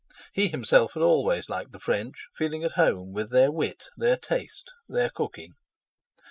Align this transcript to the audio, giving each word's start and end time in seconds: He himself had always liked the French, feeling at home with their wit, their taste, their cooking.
He 0.33 0.47
himself 0.47 0.95
had 0.95 1.03
always 1.03 1.47
liked 1.47 1.73
the 1.73 1.79
French, 1.79 2.25
feeling 2.33 2.63
at 2.63 2.71
home 2.71 3.13
with 3.13 3.29
their 3.29 3.51
wit, 3.51 3.83
their 3.95 4.17
taste, 4.17 4.71
their 4.89 5.11
cooking. 5.11 5.53